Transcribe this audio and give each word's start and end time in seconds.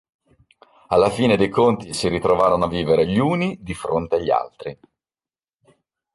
Alla 0.87 1.11
fine 1.11 1.37
dei 1.37 1.49
conti 1.49 1.93
si 1.93 2.07
ritrovarono 2.07 2.65
a 2.65 2.67
vivere 2.67 3.05
gli 3.05 3.19
uni 3.19 3.59
di 3.61 3.75
fronte 3.75 4.15
agli 4.15 4.31
altri. 4.31 4.79